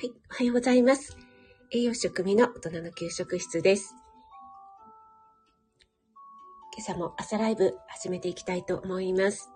[0.00, 1.16] はい、おはようございます。
[1.72, 3.96] 栄養食味の大人の給食室です。
[6.76, 9.50] 今朝も朝ライブ始めていきたいと思います。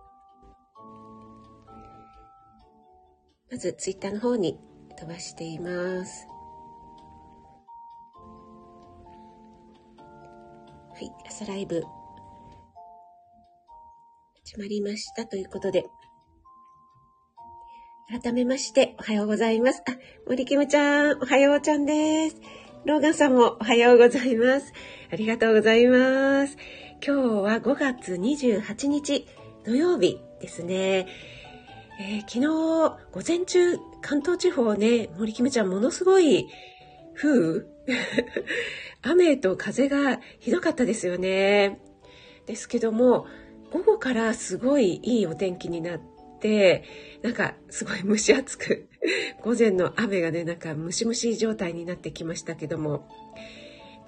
[3.52, 4.59] まず、ツイッターの方に
[4.98, 6.27] 飛ばしています。
[10.93, 11.84] はい、朝ライブ
[14.45, 15.84] 始まりましたということで、
[18.12, 19.83] 改めましておはようございます。
[19.89, 19.97] あ、
[20.29, 22.37] 森キムちゃん、おはようちゃんです。
[22.85, 24.71] ローガンさんもおはようございます。
[25.11, 26.59] ありがとうございます。
[27.02, 29.27] 今日は5月28日
[29.65, 31.07] 土曜日ですね。
[31.98, 36.51] えー昨日午前中関東地方ね、森キムちゃんものすごい
[37.15, 37.65] 風
[39.01, 41.80] 雨と風がひどかったですよね。
[42.45, 43.27] ですけども、
[43.71, 46.01] 午後からすごいいいお天気になっ
[46.42, 46.84] て、
[47.23, 48.88] なんかすごい蒸し暑く、
[49.43, 53.09] 午前の雨がね、なんかムシムシ状態になってきましたけども、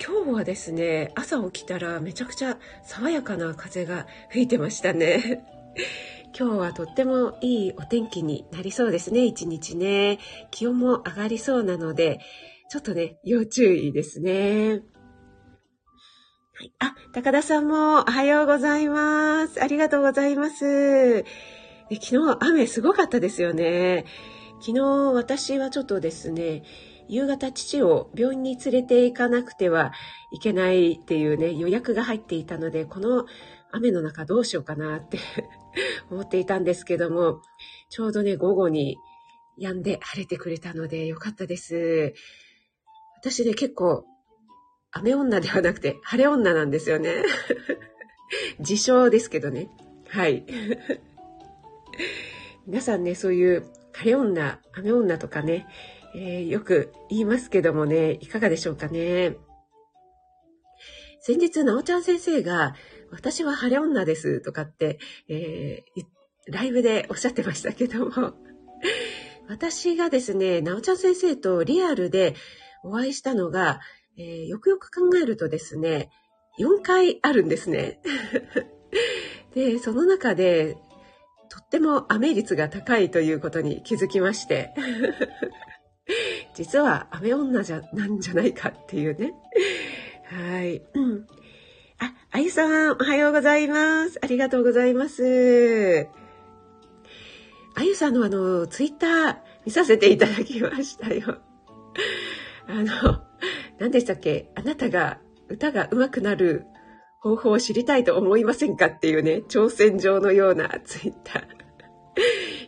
[0.04, 5.46] 今日はですね、朝起きたらめちゃくちゃ爽やかな風が吹いてましたね。
[6.36, 10.18] 今日はとってもいいお天気になりそうですね、一日ね。
[10.50, 12.18] 気温も上がりそうなので、
[12.68, 14.82] ちょっとね、要注意ですね。
[16.56, 16.72] はい。
[16.80, 19.62] あ、高田さんもおはようございます。
[19.62, 21.24] ありがとうございます。
[22.00, 24.04] 昨日雨すごかったですよね。
[24.60, 24.80] 昨日
[25.12, 26.62] 私はちょっとですね、
[27.08, 29.92] 夕方父を病院に連れて行かなくては
[30.32, 33.26] いけないっていうね、予約が入っていたので、この
[33.72, 35.18] 雨の中どうしようかなって
[36.10, 37.42] 思っていたんですけども、
[37.90, 38.96] ちょうどね、午後に
[39.58, 42.14] 止んで晴れてくれたのでよかったです。
[43.18, 44.04] 私ね、結構
[44.92, 47.24] 雨女ではなくて晴れ女なんですよね。
[48.60, 49.68] 自称ですけどね。
[50.08, 50.46] はい。
[52.66, 55.66] 皆さんね、そういう晴れ女、雨女とかね、
[56.14, 59.36] えーよく言いますけどもね、いかがでしょうかね。
[61.20, 62.74] 先日、なおちゃん先生が、
[63.10, 66.04] 私は晴れ女ですとかって、えー
[66.46, 68.34] ライブでおっしゃってましたけども、
[69.48, 72.34] 私がですね、なおちゃん先生とリアルで
[72.83, 73.80] お会いしたのが、
[74.18, 76.10] えーよくよく考えるとですね、
[76.58, 78.00] 4回あるんですね。
[79.54, 80.77] で、その中で、
[81.54, 84.74] とっても雨率が高いということに気づきまして、
[86.56, 89.32] 実は雨女じゃ、なんじゃないかっていうね。
[90.24, 90.82] はい。
[90.94, 91.26] うん
[92.00, 94.18] あ、あゆさん、おはようございます。
[94.20, 96.08] ありがとうございます。
[97.76, 101.38] あゆさんのあの、ツイッター見させていただきましたよ。
[102.66, 103.22] あの、
[103.78, 104.50] 何でしたっけ？
[104.56, 106.66] あなたが歌が上手くなる
[107.24, 111.42] 方法を知りたいと思いませんかっていうね、挑戦状のようなツイッター。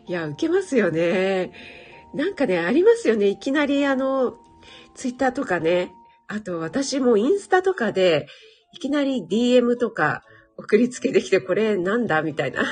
[0.08, 1.52] いや、受けますよね。
[2.14, 3.26] なんかね、ありますよね。
[3.26, 4.38] いきなりあの、
[4.94, 5.92] ツイッターとかね、
[6.26, 8.28] あと私もインスタとかで、
[8.72, 10.22] いきなり DM とか
[10.56, 12.64] 送りつけてきて、これなんだみたいな。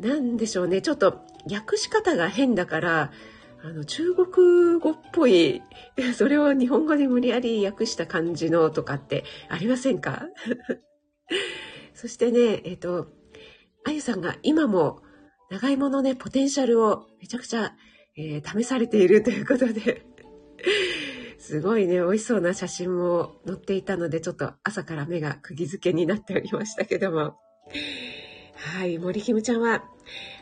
[0.00, 0.80] なんでしょうね。
[0.80, 1.20] ちょっと
[1.52, 3.12] 訳し方が変だから、
[3.62, 5.62] あの、中国語っぽい、
[6.14, 10.28] それを日本語で無理やり訳した感じのとかってありませんか？
[11.94, 13.08] そしてね、えっ、と、
[13.84, 15.02] あゆさんが今も
[15.50, 17.74] 長芋のね、ポテンシャルをめちゃくちゃ、
[18.16, 20.06] えー試されているということで、
[21.38, 27.36] すごいね、美味しそうな写真も載っていたので、ちょっと朝から目が釘付けになっておりましたけども。
[28.54, 29.84] はい、森キムちゃんは、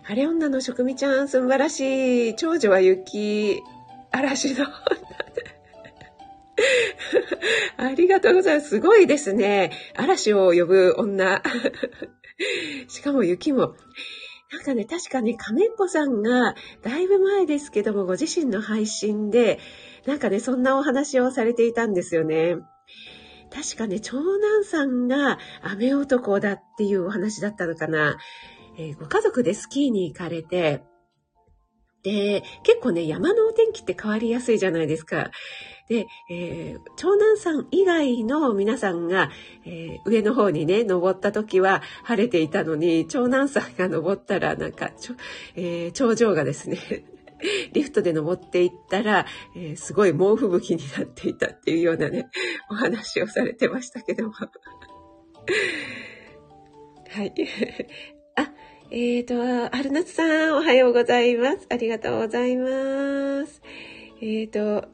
[0.05, 2.35] 晴れ女の食味ちゃん、すんばらしい。
[2.37, 3.63] 長女は雪、
[4.13, 4.67] 嵐の。
[7.77, 8.71] ありがとうございます。
[8.71, 9.73] すごいですね。
[9.97, 11.43] 嵐を呼ぶ女。
[12.89, 13.75] しかも雪も。
[14.53, 19.59] なんかね、確かね、亀っぽさんが、だいぶ前ですけども、ご自身の配信で、
[20.07, 22.57] なんかね、そんなお話をされていたんですよね。
[23.53, 28.19] 確かね、長男さんが雨男だっていうお話だったのかな。
[28.79, 30.83] えーご家族でスキーに行かれて、
[32.03, 35.33] で、結構ね、山のお天気って変わりやすいじゃないですか。
[35.89, 39.31] で、えー長男さん以外の皆さんが、
[39.65, 45.15] えー上の方にね、登った時は晴れていたのに、長男さんが登ったら、なんか、ちょ
[45.57, 46.79] えー頂上がですね、
[47.73, 49.27] リフトで登っていったら、
[49.57, 52.29] えーすごい猛吹雪になっていたっていうようなね、
[52.71, 54.33] お話をされてましたけども。
[54.33, 54.49] は
[57.25, 57.33] い。
[58.37, 58.51] あ、
[58.91, 59.35] えーと、
[59.75, 61.67] 春夏さん、おはようございます。
[61.71, 63.63] ありがとうございます。
[64.21, 64.89] えーと、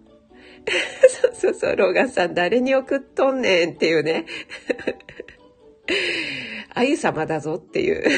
[1.08, 4.26] そうそうそう、ローガンさん、誰に送っとんねんっていうね。
[6.74, 8.04] あゆ様だぞっていう。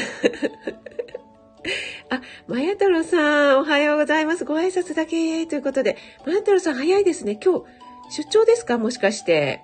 [2.11, 4.44] あ、まや太郎さん、おはようございます。
[4.44, 7.38] ご挨拶だけということで、まや太郎さん早いですね。
[7.43, 7.65] 今日、
[8.11, 8.76] 出張ですか？
[8.79, 9.62] もしかして。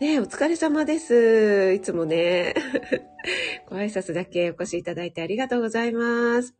[0.00, 1.72] ねお疲れ様です。
[1.72, 2.54] いつもね。
[3.68, 6.54] ご挨拶だけお越しいただいてありがとうございます。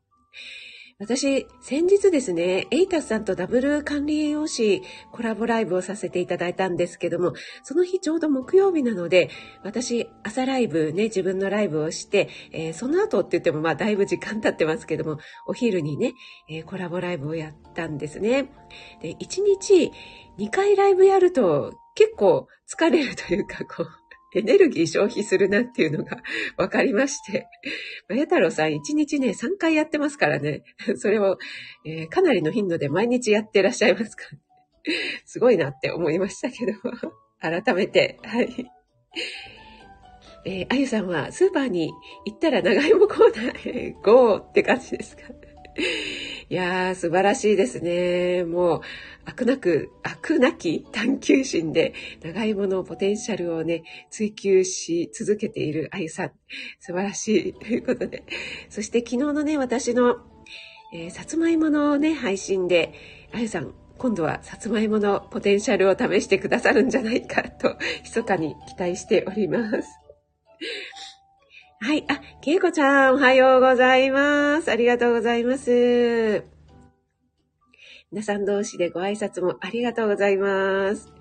[0.98, 4.82] 私、先日ですね、エイタスさんとダブル管理栄養士
[5.12, 9.30] コラボライブをさせていただいたんですけども、その日ちょうど木曜日なので、
[9.62, 16.14] 私、朝ライブね、自分のライブをして、えー、その後って言ってもまあだいぶ時間経ってますけども、お昼にね、
[16.50, 18.50] えー、コラボライブをやったんですね。
[19.00, 19.92] で、1日
[20.40, 23.88] 2回ライブやると結構疲れるというか、こう、
[24.34, 26.18] エネルギー消費するなっていうのが
[26.58, 27.46] 分かりまして、
[28.08, 30.64] まや太郎さん1日ね、3回やってますからね、
[30.96, 31.38] それを、
[31.86, 34.24] えー、かなりの頻度で毎日やってらっしゃいますか、
[35.24, 36.72] すごいなって思いましたけど、
[37.40, 38.70] 改めて、はい。
[40.44, 41.90] えー、あゆさんはスーパーに
[42.24, 45.22] 行ったら長芋コーナーへゴーって感じですか？
[46.50, 48.44] いやー、素晴らしいですね。
[48.44, 48.80] もう、
[49.26, 56.32] 飽くなく、飽くなき探求心で、長いものポテンシャルをね、追求し続けているあゆさん。
[56.80, 57.52] 素晴らしい。
[57.52, 58.24] ということで。
[58.70, 60.18] そして昨日のね、私の、
[60.94, 62.94] えー、さつまいものね、配信で、
[63.32, 69.88] あゆさん、今度はさつまいものポテンシャルを試してくださるんじゃないかと、密かに期待しております。
[71.80, 72.04] はい。
[72.08, 74.68] あ、けいこちゃん、おはようございます。
[74.68, 76.42] ありがとうございます。
[78.10, 81.12] 皆さん同士でご挨拶もありがとうございます。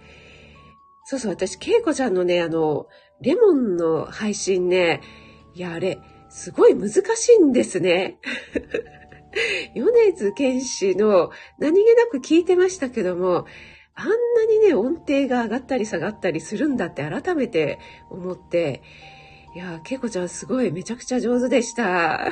[1.06, 2.88] そうそう、私、けいこちゃんのね、あの、
[3.22, 5.02] レモンの配信ね、
[5.54, 6.00] いや、あれ、
[6.30, 8.18] すごい難しいんですね。
[9.76, 11.30] 米津玄師の
[11.60, 13.46] 何気なく聞いてましたけども、
[13.94, 14.16] あんな
[14.50, 17.78] にね、音程が上がったり下がったりするんだって改めて
[18.10, 18.82] 思って、
[19.58, 22.32] いやー、けいこちゃんすごいめちゃくちゃ上手でした。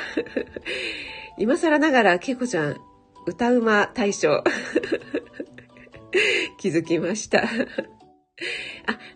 [1.39, 2.77] 今更ながらけいこちゃん、
[3.25, 4.43] 歌うま大賞。
[6.59, 7.41] 気づきました。
[7.41, 7.47] あ、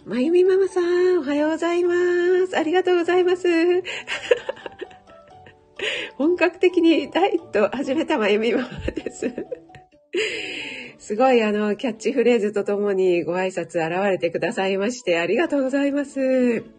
[0.07, 1.93] まゆみママさん、おはようございま
[2.47, 2.57] す。
[2.57, 3.47] ありがとうございます。
[6.17, 9.31] 本格的にダイエット始めたまゆみママです。
[10.97, 16.78] すごいあの、キャッチフレーズとともにご挨拶現れてくださいましてありがとうございます。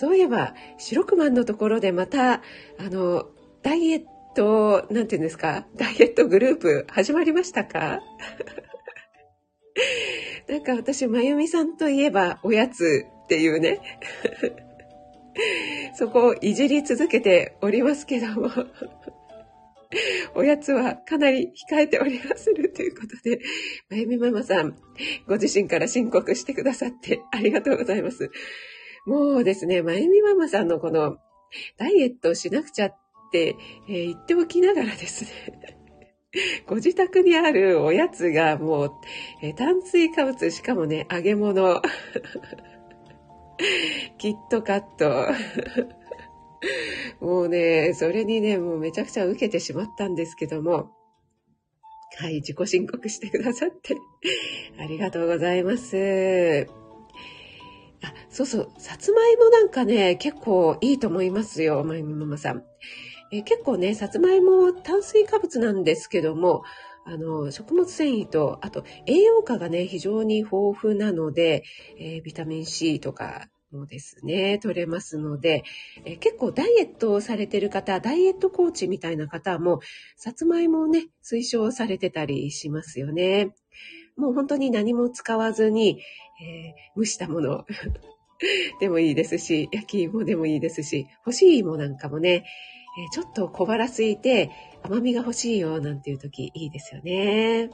[0.00, 2.40] そういえば、白くまんのところでまた、あ
[2.84, 3.26] の、
[3.62, 4.04] ダイエッ
[4.34, 8.00] ト、なんていうんですか、ダイエットグループ始まりましたか？
[10.48, 13.78] なんか私、まゆみさんといえばおやつっていうね。
[15.94, 18.48] そこをいじり続けておりますけども。
[20.34, 23.38] おやつはかなり控えておりまするということで、
[23.90, 24.78] まゆみママさん、
[25.26, 28.30] ご自身から申告してくださってありがとうございます。
[29.06, 31.18] もうですね、まゆみママさんのこの、
[31.78, 32.96] ダイエットしなくちゃっ
[33.32, 33.56] て、
[33.88, 35.30] えー、言っておきながらですね、
[36.66, 38.92] ご自宅にあるおやつがもう、
[39.42, 41.82] えー、炭水化物、しかもね、揚げ物、
[44.18, 45.26] キットカット、
[47.24, 50.90] もうね、それにね、もうめちゃくちゃ受けてしまったんですけども、
[52.18, 53.96] はい、自己申告してくださって
[54.78, 56.79] ありがとうございます。
[58.02, 62.64] あ、そうそう、さつまいもなんかね、結構いいと思いますよ、まゆみママさん。
[63.32, 66.62] え結構ね、さつまいも炭水化物なんですけども、
[67.04, 71.64] あの、食物繊維と、あと栄養価がね、非常に豊富なので、
[71.98, 75.64] えー、ビタミン C とかもですね、取れますので、
[76.04, 79.80] えー、結構ダイエットをされてる方、ダイエットコーチみたいな方も、
[80.16, 83.54] さつまいもをね、推奨されてたりしますよね。
[84.16, 86.02] もう本当に何も使わずに、
[86.42, 87.64] えー、蒸したもの
[88.80, 92.44] でもいいですし、焼き芋でもいいですし、干しい芋なんかもね、
[92.98, 94.50] えー、ちょっと小腹すいて
[94.82, 97.70] 甘みが欲しいよなんていう時いいですよね。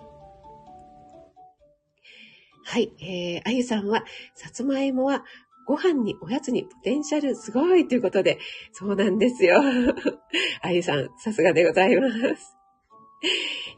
[2.64, 4.04] はい、えー、あゆさんは、
[4.35, 5.25] さつまいもは
[5.66, 8.38] ご飯におやつにポテンシャルすごいということで、
[8.73, 9.61] そうなんですよ。
[10.62, 12.56] あゆさん、さすがでございます。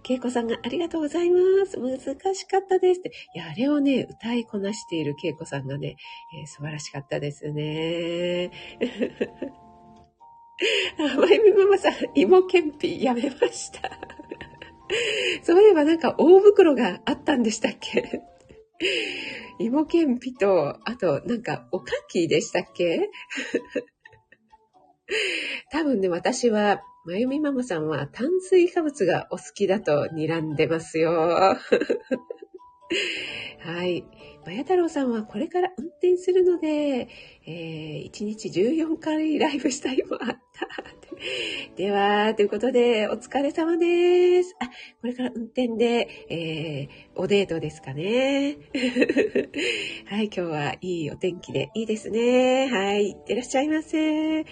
[0.03, 1.79] けいこさんがありがとうございます。
[1.79, 1.99] 難
[2.35, 3.11] しかったですって。
[3.35, 5.97] いや、あれをね、歌いこなしているけいこさんがね、
[6.41, 8.51] えー、素晴らしかったですね。
[10.99, 13.91] あ、まゆみママさん、芋けんぴやめました。
[15.43, 18.23] そういえばなんか大袋があったんでしたっけ？
[19.61, 23.09] 芋けんぴと、あとなんかおかきでしたっけ？
[25.71, 31.11] 多分ね、私はまゆみママさんは炭水化物がお好きだと睨んでますよ。
[33.61, 34.05] はい。
[34.45, 37.09] まや太郎さんはこれから運転するので、
[37.47, 40.69] えー、1日14回ライブしたいもあった。
[41.77, 44.55] では、ということで、お疲れ様です。
[44.61, 44.67] あ、
[45.01, 48.59] これから運転で、えー、おデートですかね。
[50.05, 52.69] はい、今日はいいお天気でいいですね。
[52.69, 54.45] はい、いってらっしゃいませ。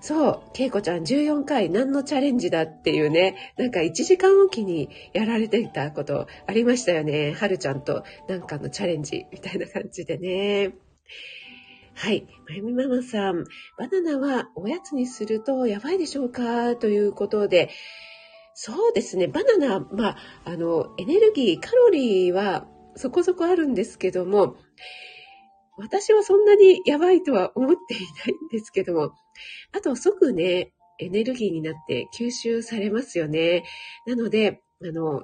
[0.00, 7.32] そう、けいこちゃん14回何のチャレンジだっていうね、なんか1時間おきにやられていたことありましたよね。
[7.32, 10.72] はるちゃんとなんかのチャレンジみたいな感じでね。
[11.94, 12.26] はい。
[12.48, 13.44] まゆみママさん、
[13.76, 17.68] バナナはおやつにするとやばいでしょうかということで、
[18.54, 19.28] そうですね。
[19.28, 22.66] バナナ、まあ、あの、エネルギー、カロリーは
[22.96, 24.56] そこそこあるんですけども、
[25.76, 29.12] 私はそんなにやばいとは思っていないんですけども、
[29.72, 33.64] あと即ね、エネルギーになって吸収されますよね。
[34.06, 35.22] なので、あの、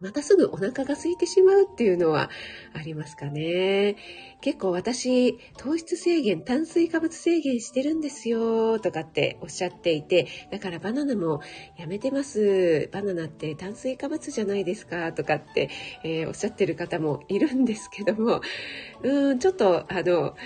[0.00, 2.30] またすぐお腹が空いてしまうっていうのは
[2.72, 3.96] ありますかね。
[4.40, 11.40] 結構私、糖質制限、炭水化物制限してるんですよとかっておっしゃっていて、だからバナナも
[11.76, 12.88] やめてます。
[12.92, 15.68] バナナって炭水化物じゃないですかとかって、
[16.04, 18.40] えー、おっしゃってる方もいるんですけども、
[19.02, 20.36] うん、ちょっとあの、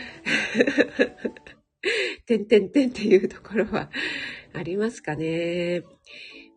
[2.27, 3.91] てんてんてんっていうところは
[4.53, 5.83] ありますかね。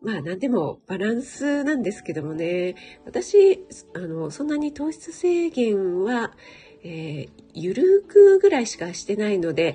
[0.02, 3.64] まあ何でもバランスなんですけどもね、私、
[3.94, 6.36] あの、そんなに糖質制限は、
[6.84, 9.74] えー、ゆるくぐらいしかしてないので、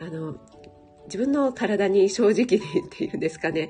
[0.00, 0.40] あの、
[1.06, 3.68] 自分の体に正直に っていうんですかね。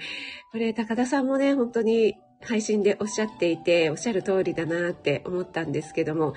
[0.53, 6.35] これ、高田さんもね、本当に配信でおっしゃっていて、おっしゃる通りだなって思ったんですけども、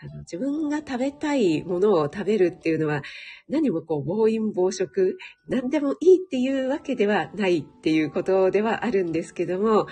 [0.00, 3.02] あの自分が食べたいものを食べるっていうのは
[3.48, 9.86] 何もこう暴飲暴食何でもいいっていうわけではないっていうことではあるんですけども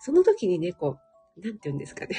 [0.00, 0.98] その時にねこ
[1.36, 2.16] う何て言うんですかね。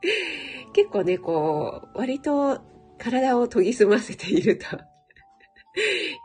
[0.72, 2.60] 結構ねこう割と
[2.98, 4.64] 体を研ぎ澄ませていると。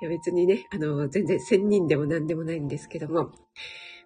[0.02, 3.32] いや別にねあの全然仙人でも何でもないんですけども。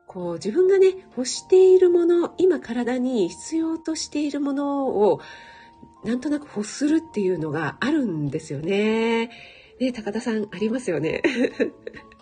[0.06, 5.22] こう自分がね欲しているもの今体に必要としているものを
[6.04, 9.30] なんとなく欲するっていうのがあるんですよね。
[9.80, 11.22] ね、高田さんありますよね。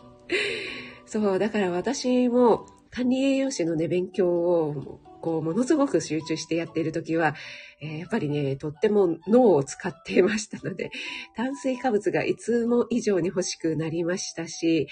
[1.06, 7.36] そう、だから私も管理栄養士のね、勉強をこう、ものすごく集中してやっている時は、
[7.80, 10.92] えー、やっぱりね、とっても脳を使っていましたので、
[11.36, 14.88] 炭水化物がいつも以上に欲しくなりましたし、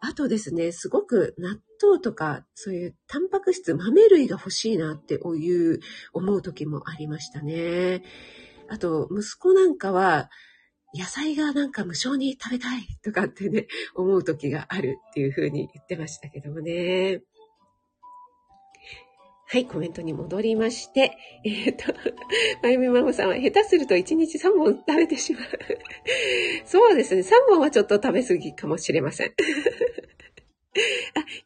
[0.00, 5.80] あとですね、すごく納豆とか、そういうタンパク質、豆類が欲しいなっていう、
[6.12, 8.02] 思う時もありましたね。
[8.68, 10.30] あと、息子なんかは、
[10.92, 17.22] 野菜がなんか無償に食べたいとかってね、思う時があるっていうふうに言ってましたけどもね。
[19.52, 21.92] はい、コメントに戻りまして、えっ、ー、と、
[22.62, 25.42] まゆみママさんは下手すると1日3本食べてしまう。
[26.64, 29.26] そうですね、3本はちょっと食べ過ぎかもしれません。
[29.34, 29.34] あ、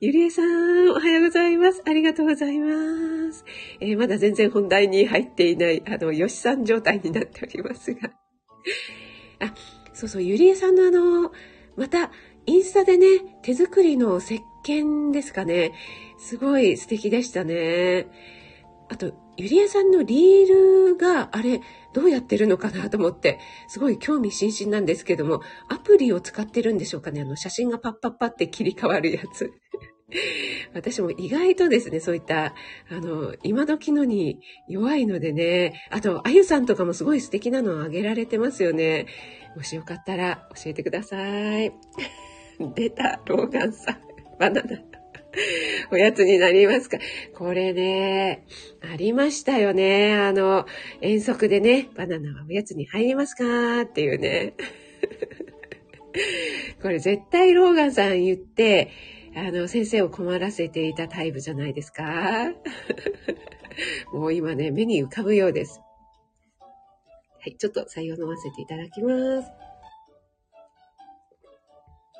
[0.00, 1.80] ゆりえさん、おはようございます。
[1.86, 3.46] ありがとうございます。
[3.80, 8.10] えー、まだ全然本題に入っていない、あの、よしさん状態になっておりますが。
[9.40, 9.54] あ、
[9.94, 11.32] そうそう、ゆりえさんのあの、
[11.74, 12.12] また、
[12.46, 13.06] インスタでね、
[13.42, 15.72] 手作りの石鹸ですかね。
[16.18, 18.06] すごい素敵でしたね。
[18.88, 20.48] あと、ゆりえさんのリー
[20.92, 21.60] ルがあれ、
[21.92, 27.22] どうやってるのかなと思って、すごい興味津々なんですけども、アプリを使ってるんでしょうかね。
[27.22, 29.52] あの、写真がパッパッパって切り替わるやつ。
[30.74, 32.54] 私も意外とですね、そういった、
[32.90, 39.06] あの、今時のに弱いのでね、あと、あゆさんとかもすごい素敵なのをあげられてますよね。
[39.56, 41.72] もしよかったら教えてください。
[42.74, 43.98] 出た、ローガンさん。
[44.38, 44.94] バナナ。
[45.90, 46.98] おやつになりますか
[47.34, 48.46] これね、
[48.80, 50.14] ありましたよね。
[50.14, 50.66] あの、
[51.00, 54.54] 遠足でね、バナナはおやつに入りますかっていうね。
[56.80, 58.90] これ絶対ローガンさん言って、
[59.34, 62.52] あの、先生を困らせていたタイプじゃないですか
[64.12, 65.80] もう今ね、目に浮かぶようです。
[66.60, 66.66] は
[67.46, 69.63] い、ちょっと採用飲ませていただきます。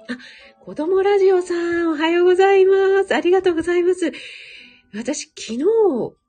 [0.08, 0.18] あ、
[0.64, 3.14] 子供ラジオさん、おはようございます。
[3.14, 4.12] ありがとうございます。
[4.92, 5.58] 私、昨日、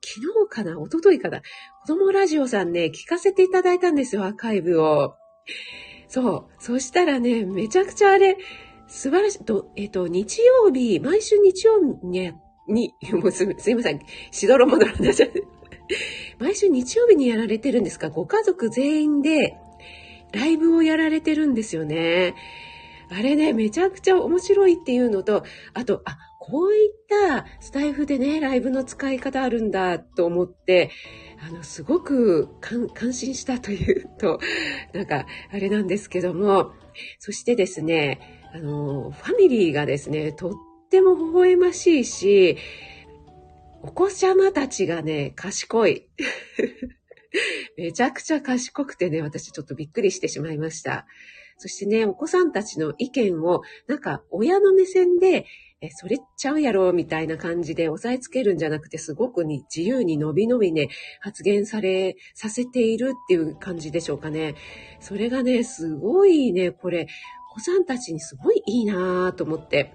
[0.02, 0.72] 昨日かな？
[0.72, 1.42] 一昨日かな？
[1.82, 5.14] 子供ラジオさんね、聞かせていただいたんですよ、アーカイブを。
[6.08, 6.62] そう。
[6.62, 8.38] そしたらね、めちゃくちゃあれ、
[8.88, 9.38] 素晴らしい。
[9.76, 12.32] えっ、と、日曜日、毎週日曜に、
[12.68, 14.00] に、 もうすすいません。
[14.30, 15.32] しどろもどろになっちゃう。
[16.38, 18.08] 毎週日曜日にやられてるんですか？
[18.08, 19.54] ご家族全員で
[20.32, 22.34] ライブをやられてるんですよね。
[23.10, 25.44] あれね、めちゃくちゃ面白いっていうのと、
[25.74, 30.90] あと、あ、こういったスタイフでね、ライブの使い方あるんだと思って、
[31.44, 34.38] あの、すごく感心したというと、
[34.92, 36.72] なんか、あれなんですけども、
[37.18, 38.20] そしてですね、
[38.52, 40.52] あの、ファミリーがですね、とっ
[40.90, 42.56] ても微笑ましいし、
[43.82, 46.08] お子様たちがね、賢い。
[47.76, 51.06] めちゃくちゃ賢くてね、私ちょっとびっくりしてしまいました。
[51.58, 55.46] そしてね、お子さんたちの意見を、なんか親の目線で、
[55.82, 60.88] え、それっちゃうやろ、みたいな感じで押さえつけるんじゃなくて、すごくに自由に伸び伸びね、
[61.20, 64.54] 発言され、させているっていう感じでしょうかね。
[65.00, 67.08] それがね、すごいね、これ、
[67.52, 69.92] お子さんたちにすごいいいなぁと思って。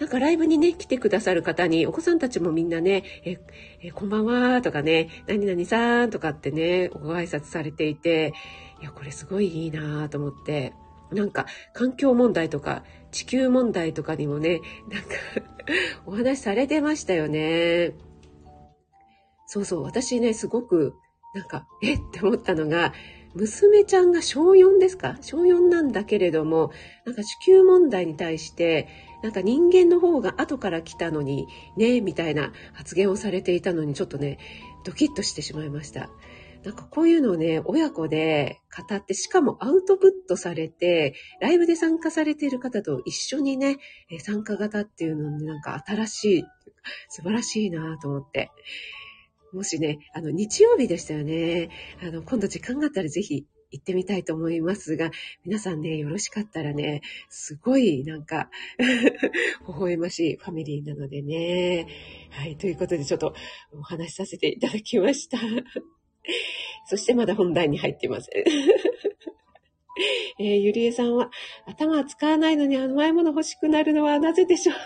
[0.00, 3.38] なんかライブにね、来てくださる方に、お子さんたちもみんなね、え、
[3.82, 8.34] えこんばんはとかね、何々さんとかってね、ご挨拶されていて、
[8.80, 10.72] いや、これすごいいいなと思って。
[11.12, 15.08] なんか環境問題とか地球問題とかにもね、なんか
[16.04, 17.92] お話しされてましたよね。
[19.46, 20.94] そうそう、私ね、すごく
[21.34, 22.00] なんか、えっ？
[22.12, 22.92] て思ったのが、
[23.34, 25.18] 娘ちゃんが小4ですか？
[25.20, 26.72] 小4なんだけれども、
[27.04, 28.88] なんか地球問題に対して、
[29.22, 34.38] なんか人間の方が後から来たのにね、みたいな発言をされていたのにちょっとね、
[34.84, 36.10] ドキッとしてしまいました。
[36.66, 43.78] なんかこういうのをね、親子で語って、しかもアウトプットされて、ライブで参加されている方と一緒にね、
[44.18, 46.44] 参加型っていうのになんか新しい、
[47.08, 48.50] 素晴らしいなと思って。
[49.52, 51.70] もしね、あの、日曜日でしたよね。
[52.02, 55.12] あの、今度時間があったらぜひ行ってみたいと思いますが、
[55.44, 58.50] 皆さんね、よろしかったらね、すごいなんか
[59.68, 61.86] 微笑ましいファミリーなのでね。
[62.30, 63.34] はい、ということでちょっと
[63.70, 65.38] お話しさせていただきました。
[66.86, 68.30] そしてまだ本題に入っています。
[70.38, 71.30] えー、ゆりえさんは、
[71.66, 74.76] 頭は使わないのに甘いもの欲しくなるのはなぜでしょう？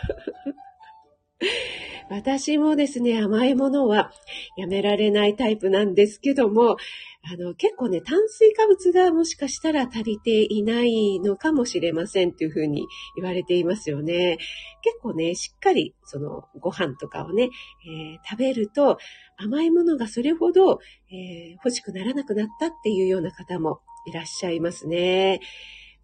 [2.11, 4.11] 私もですね、甘いものは
[4.57, 6.77] やめられないタイプなんですけども、
[7.23, 14.39] あの、結構ね、炭水化物がもしかしたら足りていないのかもしれませんっていうふうに言われていますよね。
[14.83, 17.51] 結構ね、しっかり、その、ご飯とかをね、
[17.87, 18.99] えー、食べると、
[19.37, 20.81] 甘いものがそれほど、
[21.13, 25.41] えー、欲しくならなくなったっていうような方もいらっしゃいますね。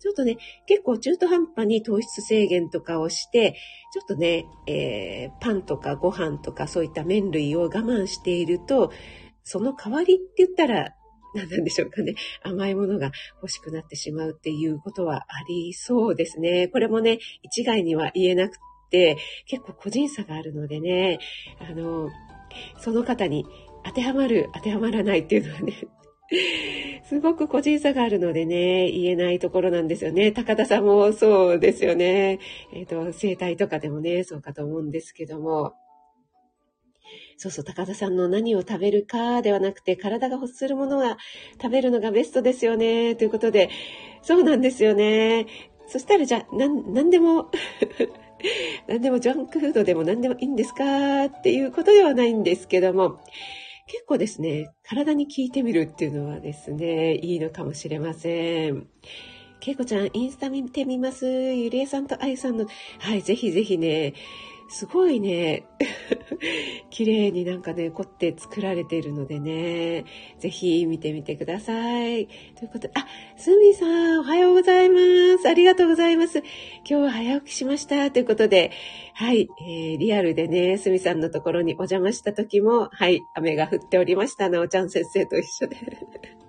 [0.07, 3.57] ちょっとね、結構中途半端に糖質制限とかをして、
[3.93, 8.93] ちょっとね、えー、パンとかご飯とかそういった麺類を我慢していると、
[9.43, 10.95] その代わりって言ったら
[11.35, 12.15] 何なんでしょうかね。
[12.45, 13.11] 甘いものが
[13.43, 16.69] 欲しくなってしまうっていうことはありそうですね。
[16.69, 18.59] これもね、一概には言えなく
[18.91, 19.17] て、
[19.47, 21.19] 結構個人差があるのでね、
[21.59, 22.11] あの、
[22.79, 23.45] その方に
[23.85, 25.75] 当てはまる、当てはまらないっていうのはね、
[27.05, 30.33] すごく個人差があるのでね、言えないところなんですよね。
[30.33, 32.41] 高田さんもそうですよね。
[32.73, 35.75] えっ、ー、と、生態とかでもね、そうかと思うんですけども。
[37.37, 41.17] そうそう、高田さんの何を食べるかではなくて、体が欲するものが
[41.61, 43.15] 食べるのがベストですよね。
[43.15, 43.71] ということで、
[44.23, 45.47] そうなんですよね。
[45.87, 47.51] そしたらじゃあ、なん、なんでも
[48.89, 51.27] 何でもジャンクフードでも何でもいいんですか？
[51.27, 53.21] っていうことではないんですけども、
[53.87, 58.89] 結構ですね、体に効いてみるっていうのはですね、いいのかもしれません。
[59.61, 61.25] けいこちゃん、インスタ見てみます？
[61.25, 62.67] ゆりえさんとあゆさんの、
[62.99, 64.15] はい、ぜひぜひね、
[64.69, 65.65] すごいね、
[66.91, 70.05] 綺麗になんかね、凝って作られているのでね、
[70.39, 71.73] ぜひ見てみてくださ
[72.09, 72.27] い。
[72.57, 74.99] ということで、あ、すみさん、おはようございま
[75.39, 75.49] す。
[75.49, 76.39] ありがとうございます。
[76.39, 76.47] 今
[76.85, 78.11] 日は早起きしました。
[78.11, 78.73] ということで、
[79.15, 84.49] はい、えー、リアルでね、すみさんのところにお邪魔した時も、はい、雨が降っておりました。
[84.49, 85.77] なおちゃん先生と一緒で。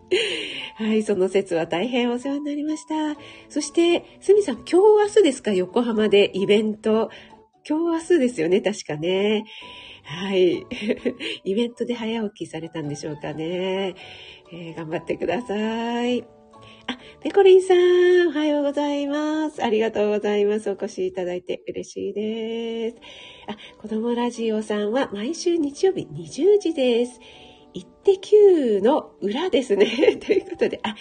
[0.75, 3.19] はい、その説は大変お世話になりました。
[3.49, 5.51] そして、すみさん、今日明日ですか？
[5.53, 7.09] 横浜でイベント
[7.69, 9.43] 今日明日ですよね、確かね。
[10.03, 10.65] はい。
[11.43, 13.95] イベントで早起きされたんでしょうかね。
[14.53, 16.21] えー、頑張ってください。
[16.87, 19.61] あ、ペコリンさん、おはようございます。
[19.61, 20.69] ありがとうございます。
[20.69, 22.97] お越しいただいて嬉しいです。
[23.47, 27.19] あ、子供ラジオさんは毎週日曜日20時です。
[27.73, 29.87] イッテ Q の裏ですね。
[30.25, 30.95] ということで、あ、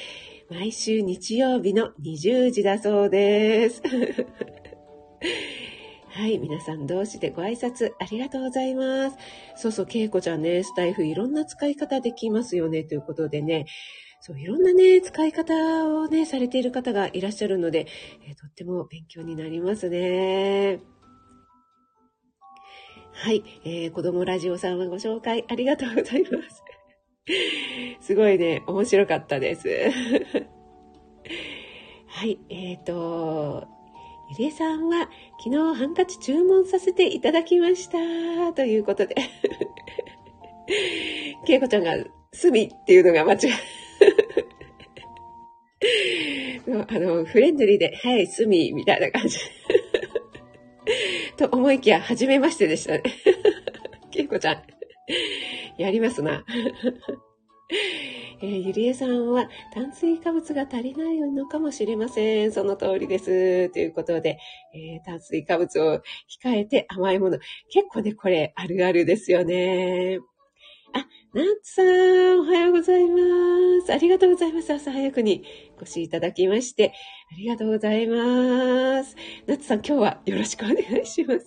[0.50, 3.80] 毎週日曜日の20時だそうです。
[6.16, 9.18] はい、皆さん同士でご挨拶ありがとうございます。
[9.54, 13.66] そうそう、けいこちゃんね、スタイフいろんな使い方できますよね、ということでね、
[14.22, 15.52] そう、いろんなね、使い方
[15.88, 17.86] をね、されている方がいらっしゃるので、
[18.26, 20.80] えー、とっても勉強になりますね。
[23.12, 26.64] はい、えー、子供ラジオさんはご紹介ありがとうございます。
[28.00, 29.68] すごいね、面白かったです。
[32.08, 33.75] はい、えっ、ー、と、
[34.28, 35.08] ゆりえさんは
[35.38, 38.52] 昨日ハンカチ注文させていただきました。
[38.52, 39.14] ということで。
[41.46, 41.92] けいこちゃんが
[42.32, 43.52] すみっていうのが間違い。
[46.88, 49.38] あの、フレンドリーで、はい、すみ、みたいな感じ。
[51.38, 53.02] と思いきや、はじめましてでしたね。
[54.10, 54.62] けいこちゃん。
[55.78, 56.44] やりますな。
[58.42, 62.52] えー、ゆりえさんは炭水化物が足りないのかもしれません。
[62.52, 63.70] その通りです。
[63.70, 64.38] ということで、
[64.74, 66.02] えー、炭水化物を
[66.42, 67.38] 控えて甘いもの。
[67.70, 70.18] 結構ね、これあるあるですよね。
[70.92, 73.18] あ、ナッツさん、おはようございま
[73.84, 73.92] す。
[73.92, 74.72] ありがとうございます。
[74.72, 75.44] 朝早くに
[75.78, 76.92] お越しいただきまして、
[77.32, 79.16] ありがとうございます。
[79.46, 81.46] ナッツさん、今日はよろしくお願いします。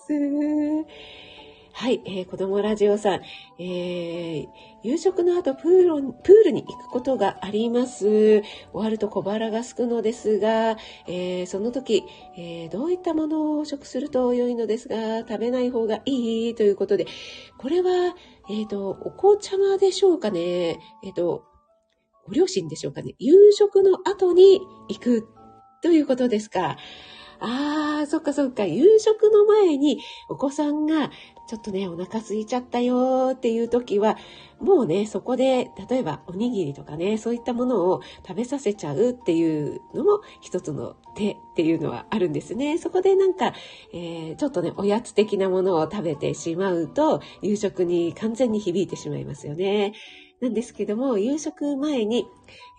[1.71, 3.21] はい、えー、子供ラジオさん、
[3.57, 4.47] えー、
[4.83, 8.41] 夕食の後プール、に行くことがあります。
[8.41, 12.03] 終わると小腹が空くのですが、えー、その時、
[12.37, 17.05] えー、どういったものを食すると良いのですが、食べない方がいいということで、
[17.57, 18.15] これは、
[18.49, 20.79] えっ、ー、と、お紅茶までしょうかね。
[21.03, 21.43] えっ、と、
[22.25, 23.15] ご両親でしょうかね。
[23.19, 25.27] 夕食の後に行く
[25.81, 26.77] ということですか。
[27.41, 28.65] ああ、そっかそっか。
[28.65, 31.09] 夕食の前にお子さんが
[31.47, 34.17] ちょっとね、お腹空いちゃったよっていう時は、
[34.59, 42.77] もうね、そこで、例えばおにぎりとかね、そういったものを食べさせちゃうっていうのも一つの手っていうのはあるんですね。
[42.77, 43.53] そこでなんか、
[43.93, 49.93] えー、ちょっとね、おやつ的なものを食べてしまうと、夕食に完全に響いてしまいますよね。
[50.41, 52.25] なんですけども、夕食前に、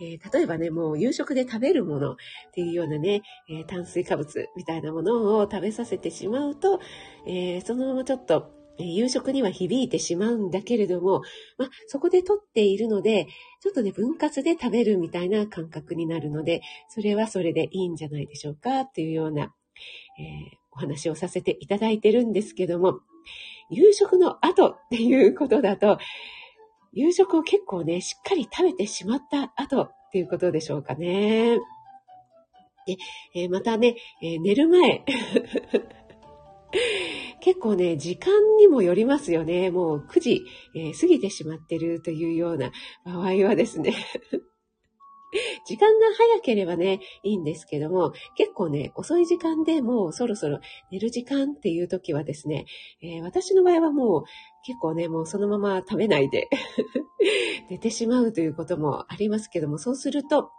[0.01, 2.16] えー、例えばね、もう夕食で食べるものっ
[2.55, 6.81] ていうようなね、えー、炭水化物みたいなものを食べさせてしまうと、
[7.27, 11.20] えー、そのままちょっと、夕食には響いてしまうんだけれども、
[11.59, 13.27] まあ、そこで取っているので、
[13.61, 19.55] ちょっとね、分割で食べるみたいな感覚になるので、それはそれでいいんじゃないでしょうかっていうような、
[20.18, 23.01] え、お話をさせていただいてるんですけども、
[23.70, 25.99] 夕食の後っていうことだと、
[26.92, 31.59] 夕食を結構ね、しっかり食べてしまった後っていうことでしょうかね。
[32.87, 32.96] で、
[33.35, 35.05] えー、またね、えー、寝る前。
[37.40, 39.70] 結構ね、時間にもよりますよね。
[39.70, 42.70] もう9時、えー、過ぎてしまってるというような
[43.05, 43.94] 場合はですね
[45.66, 52.66] 時間が早ければね、いいんですけども、結構ね、遅い時間でもうそろそろ寝る時間っていう時はですね、
[53.03, 54.24] えー、私の場合はもう
[54.64, 56.49] 結構ね、もうそのまま食べないで
[57.70, 60.51] 寝てしまうということもありますけども、そうすると、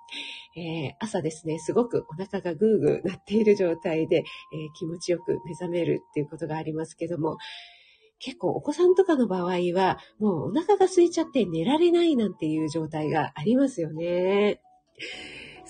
[0.55, 4.23] えー、朝ですね、すごくお腹がグーグーなっている状態で、えー、
[4.77, 7.37] 気持ちよく目覚めるっていうことがありますけども、
[8.19, 14.61] 結構お子さんとかの場合は、もうお腹が空いちゃって寝られないなんていう状態がありますよね。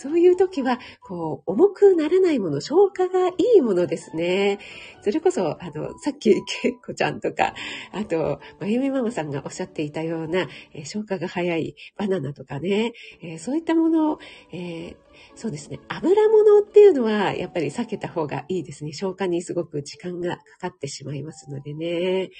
[0.02, 4.58] そういう時は、こう、重くならないもの、消化がいいものですね。
[5.04, 7.54] それこそ、あの、さっき、けいこちゃんとか、
[7.92, 14.20] あと、まゆみママさんがおっしゃっていたような、えー、消化が早いバナナとかね、えー、そういったものを、
[14.52, 14.96] えー、
[15.36, 18.94] そうですね、油物っていうのは、やっぱり避けた方がいいですね。
[18.94, 22.32] 消化にすごく時間がかかってしまいますのでね。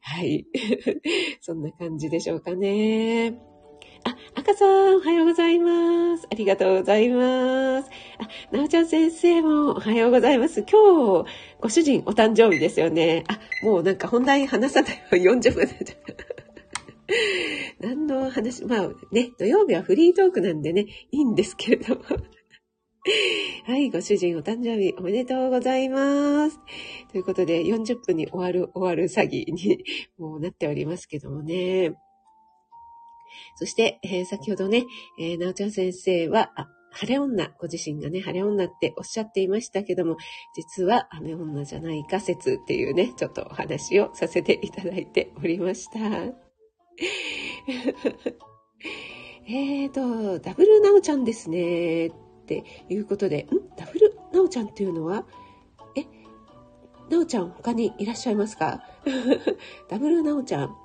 [0.00, 0.46] はい。
[1.40, 3.51] そんな感じでしょうかね。
[4.04, 6.26] あ、赤さん、おはようございます。
[6.30, 7.90] ありがとうございます。
[8.18, 10.62] あ、なおちゃん先生もおはようございます。
[10.62, 13.24] 今日、ご主人お誕生日ですよね。
[13.28, 15.34] あ、もうなんか本題話さないよ。
[15.34, 15.96] 40分で。
[17.80, 22.02] 何の話、まあね、土曜日はフリートークなんでね、いいんですけれども。
[23.66, 26.58] はい、ご主人お誕生日おめでとうございます。
[27.10, 29.84] ということで、40分に終わる、終わる詐欺に
[30.18, 31.92] もうなっておりますけどもね。
[33.56, 34.84] そして、えー、先ほどね、
[35.18, 40.18] えー、なおちゃん先生は、あ晴れ女、ご自身がね、晴れ女っておっしゃっていましたけども、
[40.54, 45.98] 実は雨女じゃないか説っていうね、ちょっとお話をさせていただいておりました。
[49.48, 52.08] えーと、ダブルなおちゃんですね。
[52.08, 52.12] っ
[52.46, 53.48] ていうことで、ん？
[53.76, 55.26] ダブルなおちゃんっていうのは、
[55.96, 56.04] え、
[57.10, 58.82] なおちゃん他にいらっしゃいますか？
[59.88, 60.76] ダブルなおちゃん。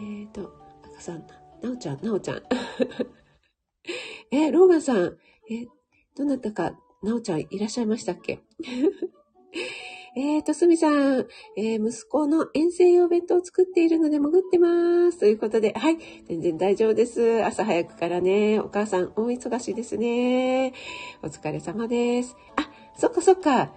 [0.00, 0.50] えーと、
[0.92, 1.26] 赤さん、
[1.64, 2.42] なおちゃん、なおちゃん。
[4.30, 5.16] え、ローガンさん、
[5.50, 5.66] え、
[6.14, 8.40] どなたか、なおちゃんいらっしゃいましたっけ？
[10.16, 15.18] えーと、すみさん、えー、息子の遠征用弁当を作っているので潜ってます。
[15.18, 15.98] ということで、はい、
[16.28, 17.42] 全然大丈夫です。
[17.42, 20.74] 朝早くからね、お母さん大忙しですね。
[21.22, 22.36] お疲れ様です。
[22.56, 23.72] あ、そっかそっか。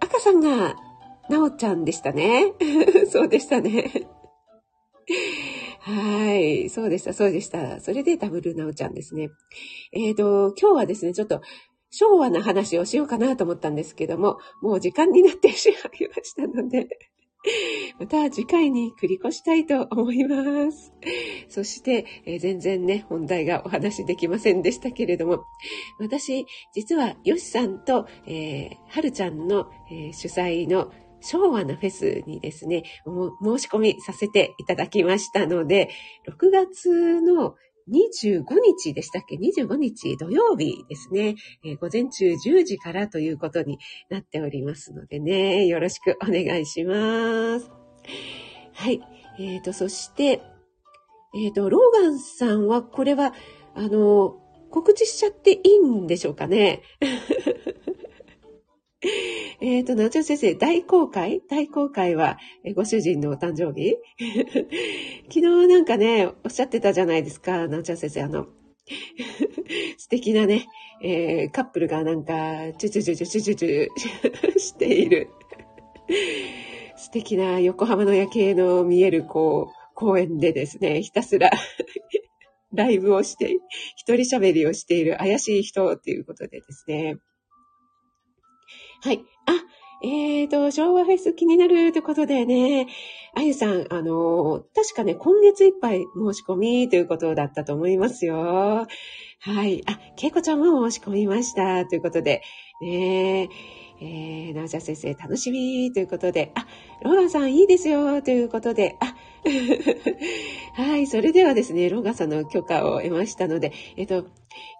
[0.00, 0.76] 赤さんが、
[1.30, 2.52] なおちゃんでしたね。
[3.10, 4.06] そうでしたね。
[5.86, 6.68] はい。
[6.68, 7.78] そうでした、そうでした。
[7.78, 9.30] それでダブルなおちゃんですね。
[9.92, 11.42] えっ、ー、と、今日はですね、ちょっと
[11.90, 16.88] 昭和な話をしようかなと思ったんですけども、もう時間になってしまいましたので、
[18.00, 20.92] また次回に繰り越したいと思います。
[21.48, 25.44] そして、えー、全然ね、本題がお話できませんでしたけれども、
[26.00, 30.90] 私、実はヨシさんと、えー、はるちゃんの、えー、主催の
[31.26, 32.84] 昭和なフェスにですね、
[33.42, 35.90] 申し込みさせていただきましたので、
[36.28, 37.56] 6月の
[37.88, 38.44] 25
[38.78, 43.78] 日でしたっけ ?25 日土曜日ですね、えー、午前中10時からということに
[44.10, 47.70] なっておりますのでね、よろしくお願いします。
[48.72, 49.00] はい。
[49.38, 50.42] えっ、ー、と、そして、
[51.34, 53.32] えっ、ー、と、ローガンさんは、これは、
[53.74, 54.36] あの、
[54.70, 56.82] 告知しちゃっていいんでしょうかね？
[59.60, 61.42] えっ、ー、と、夏先生、大公開？
[61.48, 63.96] 大公開は、えご主人のお誕生日？
[65.28, 68.46] 昨日なんかね、おっしゃってたじゃないですか、夏先生、あの、
[69.98, 70.66] 素敵なね、
[71.02, 75.28] えー、カップルがなんか、チュチュチュチュチュチュチュしている。
[76.96, 81.50] 素敵な横浜の夜景の見える、こう、公園でですね、ひたすら
[82.72, 83.56] ライブをして、
[83.96, 87.16] 一人喋りをしている怪しい人ということでですね。
[89.06, 89.24] はい。
[89.46, 89.52] あ、
[90.02, 92.88] えーと、昭和フェス気になるということでね、
[93.36, 98.34] あゆさん、あの、確かね、今月いっぱい申し込みということだったと思いますよ。
[99.38, 99.84] はい。
[99.86, 102.42] あ、けいこちゃんも申し込みましたということで、
[102.82, 103.48] ね
[104.00, 106.66] えー、なおちゃん先生、楽しみということで、あ、
[107.04, 109.14] ローガンさんいいですよということで、あ、
[110.74, 114.26] はい、それではですね、ローガンさんの許可を得ましたので、えっと、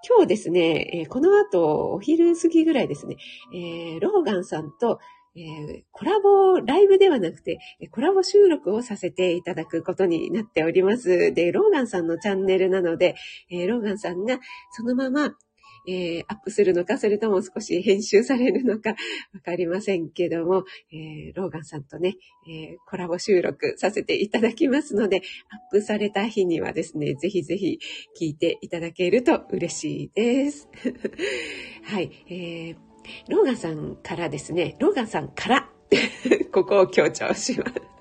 [0.08, 3.16] 今日ですね、えー、この後、お昼過ぎぐらいですね、
[3.54, 4.98] えー、ローガンさんと、
[5.36, 7.58] えー、コラボ、ライブではなくて、
[7.90, 11.32] コラボ収録をさせていただくことになっております。
[11.32, 13.16] で、ローガンさんのチャンネルなので、
[13.50, 14.40] えー、ローガンさんが
[14.72, 15.36] そのまま、
[15.86, 18.90] えー、アップするのか、それとも少し編集されるのか、
[19.32, 22.16] わかりませんけども、えー、ローガンさんとね、
[22.48, 27.78] えー、コラボ収録させていただきますので、アップされた日にはですね、ぜひぜひ
[28.20, 30.68] 聞いていただけると嬉しいです。
[31.84, 32.76] はい、えー、
[33.28, 35.70] ローガンさんからですね、ローガンさんから
[36.52, 37.96] ここを強調します。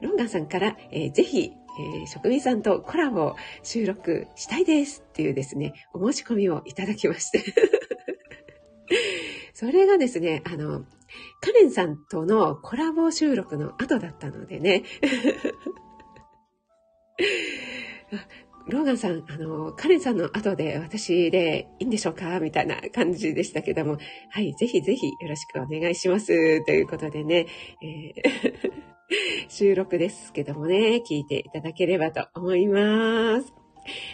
[0.00, 7.44] ローガンさんから、えー、ぜひえー、職人さんとコラボ収録したいですっていうですね、お申し込みをいただきまして。
[9.54, 10.84] それがですね、あの、
[11.40, 14.84] カレンさんとのコラボ収録の後だったのでね。
[18.68, 23.98] ローガンさん、あの、カレンさんの後で私でいいんでしょうかみたいな感じでしたけども、
[24.30, 26.64] はい、ぜひぜひよろしくお願いします。
[26.64, 27.46] ということでね、
[27.82, 28.89] えー
[29.48, 33.52] 収録ですけどもね、聞いていただければと思います。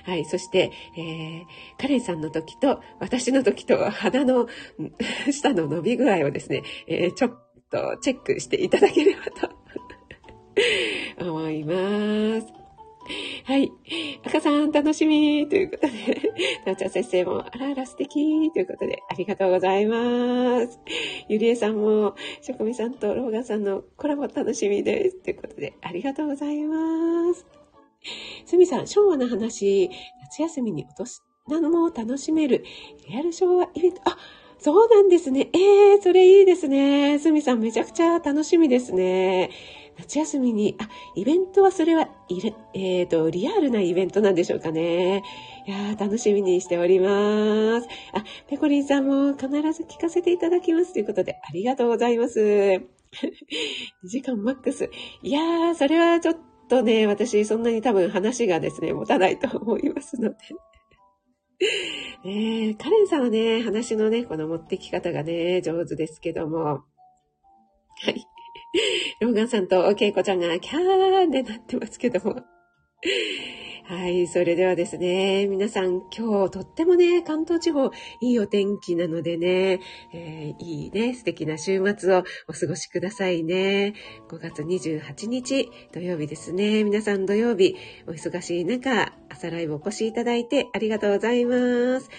[0.04, 0.24] はい。
[0.24, 1.44] そして、えー、
[1.78, 4.48] カレンさんの時と私の時と鼻の
[5.30, 7.30] 下の伸び具合をですね、えー、ちょっ
[7.70, 9.22] とチェックしていただければ
[11.18, 12.65] と思います。
[13.44, 13.72] はい。
[14.24, 16.32] 赤さん楽しみということで、
[16.66, 20.80] なおちゃん先生も、あらあら素敵ということで、ありがとうございます。
[21.28, 25.16] ゆりえさんも、しょこみさんとローガンさんのコラボ楽しみです。
[25.16, 27.46] ということで、ありがとうございます。
[28.44, 29.90] すみさん、昭和の話、
[30.22, 32.64] 夏休みに落とすなのも楽しめる、
[33.08, 34.16] リアル昭和イベント、あ、
[34.58, 35.48] そうなんですね。
[35.52, 37.18] ええー、それいいですね。
[37.18, 39.50] すみさん、めちゃくちゃ楽しみですね。
[39.98, 45.22] 夏休みに、あ、イベントはそれは、いれ、えっ、ー、と、リアルなイベントなんでしょうかね。
[45.66, 47.88] いやー、楽しみにしております。
[48.12, 52.40] あ、ペコリンさんも必ず聞かせていただきますということで、ありがとうございます。
[52.40, 52.82] 2
[54.04, 54.90] 時間マックス。
[55.22, 56.36] いやー、それはちょっ
[56.68, 60.36] とね、私、そんなに多分話がですね、持たないと思いますので。
[62.24, 66.64] えー、カレンさんはね、話のね、この持ってき方がね、上手ですけども。
[66.64, 66.82] は
[68.10, 68.26] い。
[69.20, 72.42] ローガンさんとケイコちゃんがキャーンってなってますけども。
[73.88, 74.26] はい。
[74.26, 79.80] それではですね、皆さん今日とってもね、関東地方いいお天気なのでね、
[80.12, 83.94] えー、いいね、素敵な週末をお過ごしくださいね。
[84.28, 86.82] 5月28日土曜日ですね。
[86.82, 87.76] 皆さん土曜日
[88.08, 92.10] お忙しい中、朝ライブお越しいただいてありがとうございます。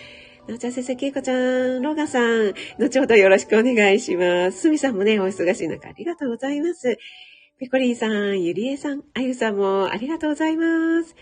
[0.47, 4.61] なおちゃん先生、けいこちゃん、ロガさん、後ほどよろしくお願いします。
[4.61, 6.97] すみさんもね、お忙しい中ありがとうございます。
[7.59, 11.15] ペコリンさん、ゆりえさん、あゆさんもありがとうございます。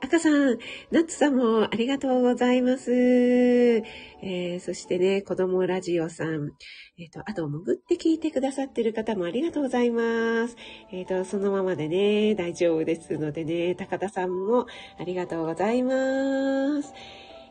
[0.00, 0.56] 赤さん、
[0.90, 2.92] ナッツさんもありがとうございます。
[2.92, 6.52] えー、そしてね、子供ラジオさん。
[6.98, 10.56] えっ、ー、と、あと、潜って聞いてくださってる方もありがとうございます。
[10.92, 14.66] えっ、ー、と、そのままでね、大丈夫ですのでね、高田さんも
[14.98, 16.94] ありがとうございます。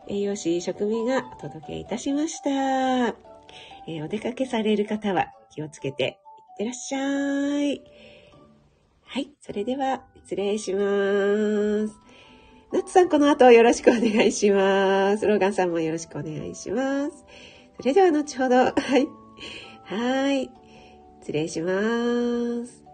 [0.07, 2.49] 栄養士食味がお届けいたしました。
[3.87, 7.81] えー、お出かけされる方は気をつけていってらっしゃい。
[9.03, 9.31] はい。
[9.39, 10.81] それでは、失礼しま
[11.87, 11.99] す。
[12.73, 15.25] ナッツさん、この後よろしくお願いします。
[15.25, 17.25] ローガンさんもよろしくお願いします。
[17.77, 18.55] それでは、後ほど。
[18.55, 19.07] はい。
[19.85, 20.49] はい。
[21.21, 21.71] 失礼しま
[22.65, 22.84] す。